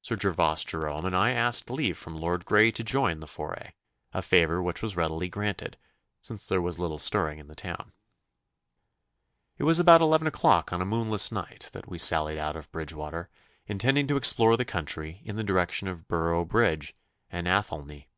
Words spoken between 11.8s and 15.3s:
we sallied out of Bridgewater, intending to explore the country